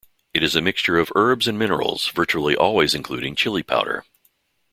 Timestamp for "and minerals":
1.47-2.07